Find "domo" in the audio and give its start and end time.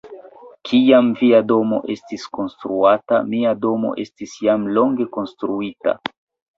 1.51-1.79, 3.69-3.95